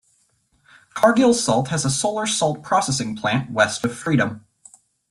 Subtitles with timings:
[0.95, 4.43] Cargill Salt has a solar salt processing plant west of Freedom.